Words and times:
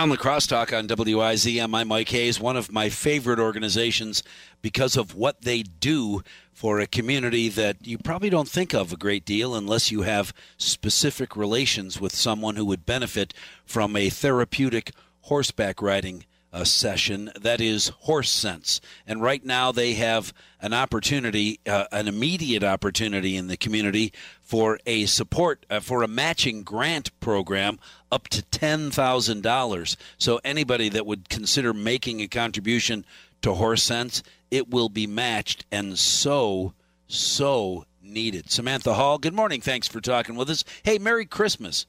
On 0.00 0.08
the 0.08 0.16
crosstalk 0.16 0.74
on 0.74 0.88
WIZM, 0.88 1.74
I'm 1.74 1.88
Mike 1.88 2.08
Hayes, 2.08 2.40
one 2.40 2.56
of 2.56 2.72
my 2.72 2.88
favorite 2.88 3.38
organizations 3.38 4.22
because 4.62 4.96
of 4.96 5.14
what 5.14 5.42
they 5.42 5.62
do 5.62 6.22
for 6.54 6.80
a 6.80 6.86
community 6.86 7.50
that 7.50 7.86
you 7.86 7.98
probably 7.98 8.30
don't 8.30 8.48
think 8.48 8.72
of 8.72 8.94
a 8.94 8.96
great 8.96 9.26
deal 9.26 9.54
unless 9.54 9.90
you 9.90 10.00
have 10.00 10.32
specific 10.56 11.36
relations 11.36 12.00
with 12.00 12.16
someone 12.16 12.56
who 12.56 12.64
would 12.64 12.86
benefit 12.86 13.34
from 13.66 13.94
a 13.94 14.08
therapeutic 14.08 14.92
horseback 15.24 15.82
riding 15.82 16.24
a 16.52 16.66
session 16.66 17.30
that 17.40 17.60
is 17.60 17.88
horse 18.00 18.30
sense. 18.30 18.80
And 19.06 19.22
right 19.22 19.44
now 19.44 19.72
they 19.72 19.94
have 19.94 20.32
an 20.60 20.74
opportunity 20.74 21.60
uh, 21.66 21.84
an 21.92 22.08
immediate 22.08 22.64
opportunity 22.64 23.36
in 23.36 23.46
the 23.46 23.56
community 23.56 24.12
for 24.42 24.78
a 24.86 25.06
support 25.06 25.64
uh, 25.70 25.80
for 25.80 26.02
a 26.02 26.08
matching 26.08 26.62
grant 26.62 27.18
program 27.20 27.78
up 28.12 28.28
to 28.28 28.42
$10,000 28.42 29.96
so 30.18 30.40
anybody 30.44 30.88
that 30.88 31.06
would 31.06 31.28
consider 31.28 31.72
making 31.72 32.20
a 32.20 32.28
contribution 32.28 33.04
to 33.42 33.54
horse 33.54 33.82
sense 33.82 34.22
it 34.50 34.68
will 34.68 34.88
be 34.88 35.06
matched 35.06 35.64
and 35.70 35.98
so 35.98 36.74
so 37.06 37.84
needed. 38.02 38.50
Samantha 38.50 38.94
Hall 38.94 39.18
good 39.18 39.34
morning. 39.34 39.60
Thanks 39.60 39.88
for 39.88 40.00
talking 40.00 40.34
with 40.34 40.50
us. 40.50 40.64
Hey 40.82 40.98
merry 40.98 41.26
christmas 41.26 41.86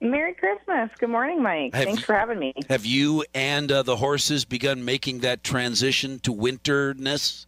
Merry 0.00 0.34
Christmas. 0.34 0.90
Good 0.98 1.10
morning, 1.10 1.42
Mike. 1.42 1.74
Have 1.74 1.84
Thanks 1.84 2.02
for 2.02 2.14
having 2.14 2.38
me. 2.38 2.54
Have 2.68 2.86
you 2.86 3.24
and 3.34 3.70
uh, 3.70 3.82
the 3.82 3.96
horses 3.96 4.44
begun 4.44 4.84
making 4.84 5.20
that 5.20 5.42
transition 5.42 6.20
to 6.20 6.32
winterness? 6.32 7.46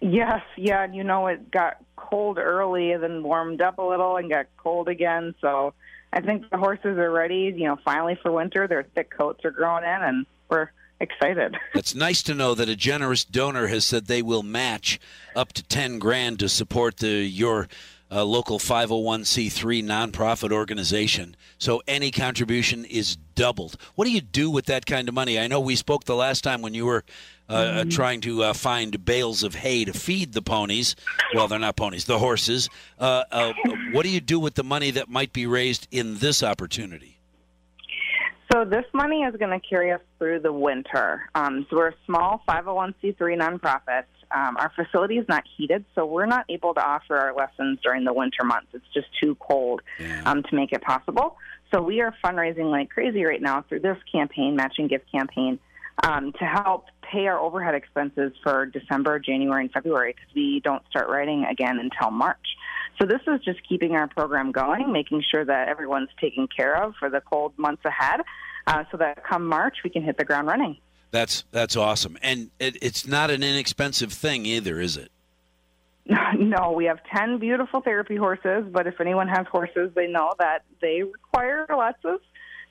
Yes, 0.00 0.42
yeah. 0.56 0.86
You 0.86 1.04
know, 1.04 1.28
it 1.28 1.50
got 1.50 1.78
cold 1.96 2.38
early, 2.38 2.92
and 2.92 3.02
then 3.02 3.22
warmed 3.22 3.60
up 3.60 3.78
a 3.78 3.82
little, 3.82 4.16
and 4.16 4.28
got 4.28 4.46
cold 4.56 4.88
again. 4.88 5.34
So 5.40 5.74
I 6.12 6.20
think 6.20 6.50
the 6.50 6.58
horses 6.58 6.98
are 6.98 7.10
ready. 7.10 7.54
You 7.56 7.68
know, 7.68 7.78
finally 7.84 8.18
for 8.20 8.32
winter. 8.32 8.66
Their 8.66 8.82
thick 8.82 9.10
coats 9.10 9.44
are 9.44 9.50
growing 9.50 9.84
in, 9.84 10.02
and 10.02 10.26
we're 10.48 10.70
excited. 11.00 11.56
It's 11.74 11.94
nice 11.94 12.22
to 12.24 12.34
know 12.34 12.54
that 12.54 12.68
a 12.68 12.74
generous 12.74 13.24
donor 13.24 13.68
has 13.68 13.84
said 13.84 14.06
they 14.06 14.22
will 14.22 14.42
match 14.42 14.98
up 15.36 15.52
to 15.52 15.62
ten 15.62 16.00
grand 16.00 16.40
to 16.40 16.48
support 16.48 16.96
the 16.96 17.08
your 17.08 17.68
a 18.10 18.24
local 18.24 18.58
501c3 18.58 19.84
nonprofit 19.84 20.52
organization. 20.52 21.36
So 21.58 21.82
any 21.86 22.10
contribution 22.10 22.84
is 22.84 23.16
doubled. 23.34 23.76
What 23.94 24.06
do 24.06 24.12
you 24.12 24.20
do 24.20 24.50
with 24.50 24.66
that 24.66 24.86
kind 24.86 25.08
of 25.08 25.14
money? 25.14 25.38
I 25.38 25.46
know 25.46 25.60
we 25.60 25.76
spoke 25.76 26.04
the 26.04 26.16
last 26.16 26.42
time 26.42 26.62
when 26.62 26.74
you 26.74 26.86
were 26.86 27.04
uh, 27.48 27.62
mm-hmm. 27.62 27.88
trying 27.90 28.20
to 28.22 28.44
uh, 28.44 28.52
find 28.52 29.04
bales 29.04 29.42
of 29.42 29.54
hay 29.54 29.84
to 29.84 29.92
feed 29.92 30.32
the 30.32 30.42
ponies. 30.42 30.96
Well, 31.34 31.48
they're 31.48 31.58
not 31.58 31.76
ponies, 31.76 32.04
the 32.04 32.18
horses. 32.18 32.68
Uh, 32.98 33.24
uh 33.30 33.52
what 33.92 34.02
do 34.02 34.10
you 34.10 34.20
do 34.20 34.38
with 34.38 34.54
the 34.54 34.64
money 34.64 34.90
that 34.92 35.08
might 35.08 35.32
be 35.32 35.46
raised 35.46 35.88
in 35.90 36.18
this 36.18 36.42
opportunity? 36.42 37.18
So 38.52 38.64
this 38.64 38.84
money 38.94 39.22
is 39.22 39.36
going 39.36 39.58
to 39.58 39.66
carry 39.66 39.92
us 39.92 40.00
through 40.18 40.40
the 40.40 40.52
winter. 40.52 41.28
Um, 41.34 41.66
so 41.68 41.76
we're 41.76 41.88
a 41.88 41.94
small 42.06 42.42
501c3 42.48 43.16
nonprofit. 43.18 44.04
Um, 44.30 44.56
our 44.58 44.70
facility 44.74 45.16
is 45.16 45.26
not 45.28 45.44
heated, 45.56 45.84
so 45.94 46.04
we're 46.04 46.26
not 46.26 46.44
able 46.48 46.74
to 46.74 46.84
offer 46.84 47.16
our 47.16 47.34
lessons 47.34 47.78
during 47.82 48.04
the 48.04 48.12
winter 48.12 48.44
months. 48.44 48.68
It's 48.74 48.84
just 48.92 49.06
too 49.20 49.36
cold 49.36 49.82
yeah. 49.98 50.22
um, 50.26 50.42
to 50.42 50.54
make 50.54 50.72
it 50.72 50.82
possible. 50.82 51.36
So 51.72 51.82
we 51.82 52.00
are 52.00 52.14
fundraising 52.24 52.70
like 52.70 52.90
crazy 52.90 53.24
right 53.24 53.40
now 53.40 53.62
through 53.68 53.80
this 53.80 53.98
campaign, 54.10 54.56
matching 54.56 54.86
gift 54.88 55.10
campaign, 55.10 55.58
um, 56.02 56.32
to 56.32 56.44
help 56.44 56.86
pay 57.02 57.26
our 57.26 57.38
overhead 57.38 57.74
expenses 57.74 58.32
for 58.42 58.66
December, 58.66 59.18
January, 59.18 59.64
and 59.64 59.72
February 59.72 60.14
because 60.14 60.34
we 60.34 60.60
don't 60.60 60.82
start 60.90 61.08
writing 61.08 61.44
again 61.44 61.78
until 61.78 62.10
March. 62.10 62.56
So 63.00 63.06
this 63.06 63.20
is 63.26 63.40
just 63.44 63.60
keeping 63.68 63.92
our 63.92 64.08
program 64.08 64.52
going, 64.52 64.92
making 64.92 65.22
sure 65.30 65.44
that 65.44 65.68
everyone's 65.68 66.10
taken 66.20 66.48
care 66.48 66.82
of 66.82 66.94
for 66.98 67.10
the 67.10 67.20
cold 67.20 67.52
months 67.56 67.84
ahead, 67.84 68.20
uh, 68.66 68.84
so 68.90 68.96
that 68.98 69.24
come 69.24 69.46
March 69.46 69.78
we 69.84 69.90
can 69.90 70.02
hit 70.02 70.16
the 70.18 70.24
ground 70.24 70.48
running. 70.48 70.78
That's 71.10 71.44
that's 71.50 71.76
awesome, 71.76 72.18
and 72.22 72.50
it, 72.58 72.76
it's 72.82 73.06
not 73.06 73.30
an 73.30 73.42
inexpensive 73.42 74.12
thing 74.12 74.44
either, 74.46 74.80
is 74.80 74.96
it? 74.96 75.10
No, 76.38 76.72
we 76.72 76.84
have 76.84 76.98
ten 77.14 77.38
beautiful 77.38 77.80
therapy 77.80 78.16
horses. 78.16 78.64
But 78.70 78.86
if 78.86 79.00
anyone 79.00 79.28
has 79.28 79.46
horses, 79.50 79.90
they 79.94 80.06
know 80.06 80.32
that 80.38 80.62
they 80.80 81.02
require 81.02 81.66
lots 81.70 81.98
of 82.04 82.20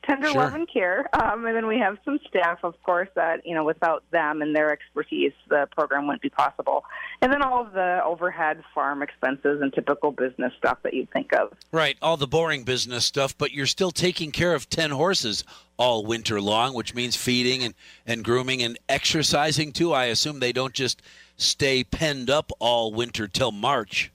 tender 0.07 0.27
sure. 0.29 0.41
love 0.41 0.53
and 0.53 0.67
care. 0.71 1.07
Um, 1.21 1.45
and 1.45 1.55
then 1.55 1.67
we 1.67 1.77
have 1.79 1.97
some 2.05 2.19
staff, 2.27 2.59
of 2.63 2.81
course, 2.83 3.09
that 3.15 3.45
you 3.45 3.53
know 3.53 3.63
without 3.63 4.03
them 4.11 4.41
and 4.41 4.55
their 4.55 4.71
expertise, 4.71 5.33
the 5.49 5.67
program 5.71 6.07
wouldn't 6.07 6.21
be 6.21 6.29
possible. 6.29 6.85
And 7.21 7.31
then 7.31 7.41
all 7.41 7.65
of 7.65 7.73
the 7.73 8.01
overhead 8.03 8.63
farm 8.73 9.01
expenses 9.01 9.61
and 9.61 9.73
typical 9.73 10.11
business 10.11 10.53
stuff 10.57 10.77
that 10.83 10.93
you 10.93 11.07
think 11.11 11.33
of. 11.33 11.53
Right, 11.71 11.97
all 12.01 12.17
the 12.17 12.27
boring 12.27 12.63
business 12.63 13.05
stuff, 13.05 13.37
but 13.37 13.51
you're 13.51 13.65
still 13.65 13.91
taking 13.91 14.31
care 14.31 14.53
of 14.55 14.69
ten 14.69 14.91
horses 14.91 15.43
all 15.77 16.05
winter 16.05 16.41
long, 16.41 16.73
which 16.73 16.95
means 16.95 17.15
feeding 17.15 17.63
and, 17.63 17.75
and 18.05 18.23
grooming 18.23 18.63
and 18.63 18.79
exercising 18.89 19.71
too. 19.71 19.93
I 19.93 20.05
assume 20.05 20.39
they 20.39 20.53
don't 20.53 20.73
just 20.73 21.01
stay 21.35 21.83
penned 21.83 22.29
up 22.29 22.51
all 22.59 22.93
winter 22.93 23.27
till 23.27 23.51
March. 23.51 24.11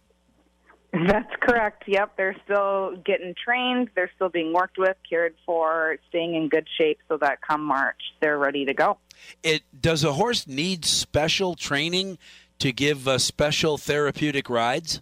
That's 1.07 1.33
correct. 1.41 1.85
Yep, 1.87 2.17
they're 2.19 2.37
still 2.45 2.97
getting 3.03 3.35
trained. 3.43 3.89
They're 3.95 4.11
still 4.15 4.29
being 4.29 4.53
worked 4.53 4.77
with, 4.77 4.97
cared 5.09 5.35
for, 5.47 5.97
staying 6.11 6.35
in 6.35 6.51
good 6.51 6.69
shape 6.77 6.99
so 7.09 7.17
that 7.19 7.41
come 7.41 7.65
March 7.65 7.97
they're 8.21 8.39
ready 8.39 8.67
to 8.67 8.75
go. 8.75 8.99
It 9.43 9.63
does 9.81 10.05
a 10.05 10.13
horse 10.13 10.47
need 10.47 10.85
special 10.85 11.55
training 11.55 12.19
to 12.59 12.73
give 12.73 13.09
uh, 13.09 13.19
special 13.19 13.79
therapeutic 13.79 14.51
rides? 14.51 15.01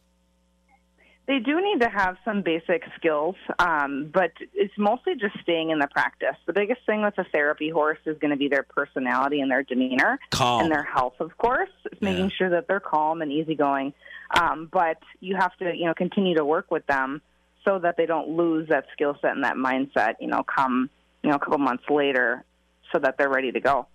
They 1.30 1.38
do 1.38 1.60
need 1.60 1.80
to 1.82 1.88
have 1.88 2.16
some 2.24 2.42
basic 2.42 2.82
skills, 2.96 3.36
um, 3.60 4.10
but 4.12 4.32
it's 4.52 4.74
mostly 4.76 5.14
just 5.14 5.38
staying 5.40 5.70
in 5.70 5.78
the 5.78 5.86
practice. 5.86 6.34
The 6.44 6.52
biggest 6.52 6.80
thing 6.86 7.02
with 7.02 7.16
a 7.18 7.24
therapy 7.30 7.70
horse 7.70 8.00
is 8.04 8.18
going 8.18 8.32
to 8.32 8.36
be 8.36 8.48
their 8.48 8.64
personality 8.64 9.40
and 9.40 9.48
their 9.48 9.62
demeanor 9.62 10.18
calm. 10.32 10.62
and 10.62 10.72
their 10.72 10.82
health, 10.82 11.14
of 11.20 11.38
course. 11.38 11.68
It's 11.84 12.02
making 12.02 12.30
yeah. 12.30 12.36
sure 12.36 12.50
that 12.50 12.66
they're 12.66 12.80
calm 12.80 13.22
and 13.22 13.30
easygoing. 13.30 13.94
Um, 14.40 14.68
but 14.72 14.98
you 15.20 15.36
have 15.36 15.56
to, 15.58 15.72
you 15.72 15.84
know, 15.84 15.94
continue 15.94 16.34
to 16.34 16.44
work 16.44 16.68
with 16.68 16.84
them 16.88 17.22
so 17.64 17.78
that 17.78 17.96
they 17.96 18.06
don't 18.06 18.30
lose 18.30 18.68
that 18.68 18.86
skill 18.92 19.16
set 19.22 19.30
and 19.30 19.44
that 19.44 19.54
mindset. 19.54 20.14
You 20.18 20.26
know, 20.26 20.42
come 20.42 20.90
you 21.22 21.30
know 21.30 21.36
a 21.36 21.38
couple 21.38 21.58
months 21.58 21.84
later, 21.88 22.42
so 22.90 22.98
that 22.98 23.18
they're 23.18 23.30
ready 23.30 23.52
to 23.52 23.60
go. 23.60 23.86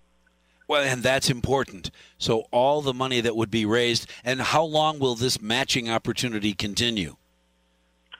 Well, 0.68 0.84
and 0.84 1.02
that's 1.02 1.28
important. 1.28 1.90
So 2.16 2.46
all 2.50 2.80
the 2.80 2.94
money 2.94 3.20
that 3.20 3.36
would 3.36 3.50
be 3.50 3.66
raised, 3.66 4.10
and 4.24 4.40
how 4.40 4.64
long 4.64 4.98
will 4.98 5.16
this 5.16 5.42
matching 5.42 5.90
opportunity 5.90 6.54
continue? 6.54 7.16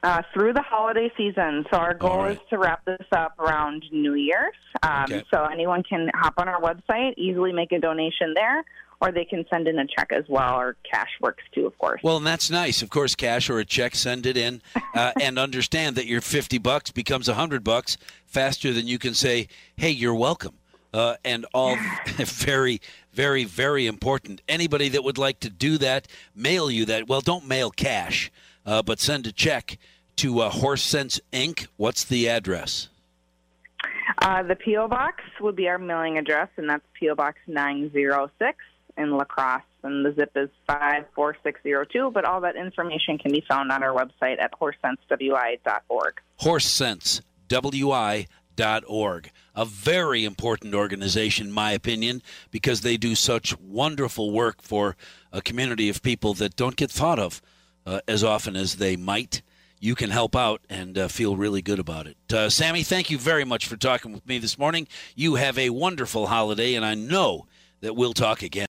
Uh, 0.03 0.23
through 0.33 0.53
the 0.53 0.63
holiday 0.63 1.11
season. 1.17 1.65
So 1.71 1.79
our 1.79 1.95
goal 1.95 2.19
right. 2.19 2.33
is 2.33 2.39
to 2.51 2.59
wrap 2.59 2.85
this 2.85 3.07
up 3.13 3.37
around 3.41 3.85
New 3.91 4.15
Year's. 4.15 4.55
Um, 4.83 5.05
okay. 5.05 5.25
So 5.33 5.45
anyone 5.45 5.83
can 5.83 6.11
hop 6.15 6.35
on 6.37 6.49
our 6.49 6.61
website, 6.61 7.15
easily 7.17 7.53
make 7.53 7.73
a 7.73 7.81
donation 7.81 8.33
there, 8.35 8.63
or 9.01 9.13
they 9.13 9.25
can 9.25 9.45
send 9.51 9.69
in 9.69 9.79
a 9.79 9.87
check 9.87 10.13
as 10.13 10.25
well, 10.29 10.59
or 10.59 10.77
cash 10.91 11.11
works 11.21 11.43
too, 11.55 11.67
of 11.67 11.77
course. 11.79 12.01
Well, 12.03 12.17
and 12.17 12.27
that's 12.27 12.51
nice. 12.51 12.83
Of 12.83 12.91
course, 12.91 13.15
cash 13.15 13.51
or 13.51 13.59
a 13.59 13.65
check, 13.65 13.95
send 13.95 14.27
it 14.27 14.37
in, 14.37 14.63
uh, 14.95 15.13
and 15.21 15.39
understand 15.39 15.97
that 15.97 16.07
your 16.07 16.21
fifty 16.21 16.59
bucks 16.59 16.91
becomes 16.91 17.29
a 17.29 17.35
hundred 17.35 17.65
bucks 17.65 17.97
faster 18.27 18.73
than 18.73 18.87
you 18.87 18.99
can 18.99 19.15
say, 19.15 19.49
"Hey, 19.77 19.91
you're 19.91 20.15
welcome." 20.15 20.55
Uh, 20.95 21.17
and 21.25 21.45
all 21.53 21.77
very, 22.17 22.81
very, 23.13 23.45
very 23.45 23.87
important. 23.87 24.41
Anybody 24.49 24.89
that 24.91 25.05
would 25.05 25.19
like 25.19 25.41
to 25.41 25.51
do 25.51 25.77
that, 25.79 26.09
mail 26.35 26.71
you 26.71 26.87
that. 26.87 27.07
Well, 27.07 27.21
don't 27.21 27.47
mail 27.47 27.71
cash, 27.71 28.31
uh, 28.67 28.83
but 28.83 29.01
send 29.01 29.27
a 29.27 29.33
check 29.33 29.79
to 30.17 30.41
uh, 30.41 30.51
Horse 30.51 30.83
Sense 30.83 31.19
Inc. 31.33 31.69
What's 31.77 32.05
the 32.05 32.29
address? 32.29 32.89
Uh, 34.19 34.43
the 34.43 34.57
P.O. 34.57 34.89
Box 34.89 35.23
would 35.41 35.57
be 35.57 35.69
our 35.69 35.79
mailing 35.79 36.19
address, 36.19 36.49
and 36.57 36.69
that's 36.69 36.85
P.O. 36.95 37.15
Box 37.15 37.39
906 37.47 38.59
in 38.97 39.13
La 39.13 39.25
Crosse, 39.25 39.63
and 39.83 40.05
the 40.05 40.13
zip 40.15 40.33
is 40.35 40.51
54602. 40.67 42.11
But 42.13 42.25
all 42.25 42.41
that 42.41 42.57
information 42.57 43.19
can 43.19 43.31
be 43.31 43.45
found 43.47 43.71
on 43.71 43.83
our 43.83 43.95
website 43.95 44.41
at 44.41 44.53
horsesensewi.org. 44.59 46.15
Horsesensewi.org. 46.41 49.31
A 49.55 49.65
very 49.65 50.25
important 50.25 50.75
organization, 50.75 51.47
in 51.49 51.53
my 51.53 51.73
opinion, 51.73 52.23
because 52.51 52.81
they 52.81 52.97
do 52.97 53.15
such 53.15 53.59
wonderful 53.61 54.33
work 54.33 54.63
for 54.63 54.97
a 55.33 55.43
community 55.43 55.89
of 55.89 56.03
people 56.03 56.35
that 56.35 56.57
don't 56.57 56.77
get 56.77 56.91
thought 56.91 57.19
of 57.19 57.43
uh, 57.87 58.01
as 58.07 58.23
often 58.25 58.57
as 58.57 58.77
they 58.77 58.97
might. 58.97 59.43
You 59.79 59.95
can 59.95 60.11
help 60.11 60.35
out 60.35 60.63
and 60.69 60.97
uh, 60.99 61.09
feel 61.09 61.37
really 61.37 61.63
good 61.63 61.79
about 61.79 62.07
it. 62.07 62.17
Uh, 62.33 62.49
Sammy, 62.49 62.83
thank 62.83 63.11
you 63.11 63.19
very 63.19 63.45
much 63.45 63.67
for 63.67 63.77
talking 63.77 64.13
with 64.13 64.27
me 64.27 64.39
this 64.39 64.59
morning. 64.59 64.89
You 65.15 65.35
have 65.35 65.59
a 65.59 65.71
wonderful 65.71 66.27
holiday, 66.27 66.75
and 66.75 66.85
I 66.85 66.95
know 66.95 67.47
that 67.83 67.95
we'll 67.95 68.15
talk 68.15 68.43
again. 68.43 68.65